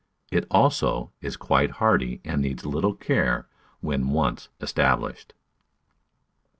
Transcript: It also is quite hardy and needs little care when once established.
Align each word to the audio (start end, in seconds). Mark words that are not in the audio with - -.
It 0.31 0.47
also 0.49 1.11
is 1.21 1.37
quite 1.37 1.69
hardy 1.77 2.21
and 2.25 2.41
needs 2.41 2.65
little 2.65 2.95
care 2.95 3.47
when 3.81 4.09
once 4.09 4.49
established. 4.59 5.35